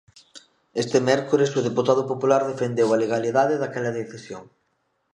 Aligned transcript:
Este 0.81 0.97
mércores 1.09 1.57
o 1.59 1.65
deputado 1.69 2.03
popular 2.11 2.41
defendeu 2.51 2.87
a 2.91 2.99
"legalidade" 3.03 3.59
daquela 3.61 3.95
decisión. 3.99 4.43